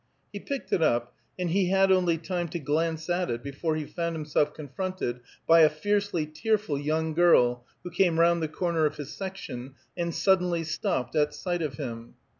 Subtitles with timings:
[0.33, 3.85] He picked it up, and he had only time to glance at it before he
[3.85, 8.97] found himself confronted by a fiercely tearful young girl who came round the corner of
[8.97, 12.15] his section, and suddenly stopped at sight of him.